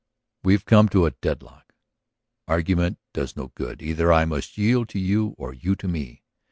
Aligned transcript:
"We 0.41 0.53
have 0.53 0.65
come 0.65 0.89
to 0.89 1.05
a 1.05 1.11
deadlock; 1.11 1.73
argument 2.47 2.97
does 3.13 3.37
no 3.37 3.49
good. 3.53 3.83
Either 3.83 4.11
I 4.11 4.25
must 4.25 4.57
yield 4.57 4.89
to 4.89 4.99
you 4.99 5.35
or 5.37 5.53
you 5.53 5.75
to 5.75 5.87
me. 5.87 6.23